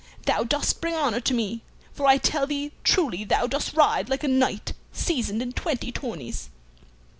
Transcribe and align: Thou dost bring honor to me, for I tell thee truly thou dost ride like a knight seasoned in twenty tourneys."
Thou 0.25 0.43
dost 0.43 0.81
bring 0.81 0.95
honor 0.95 1.19
to 1.19 1.33
me, 1.35 1.61
for 1.93 2.07
I 2.07 2.17
tell 2.17 2.47
thee 2.47 2.71
truly 2.83 3.23
thou 3.23 3.45
dost 3.45 3.75
ride 3.75 4.09
like 4.09 4.23
a 4.23 4.27
knight 4.27 4.73
seasoned 4.91 5.43
in 5.43 5.51
twenty 5.53 5.91
tourneys." 5.91 6.49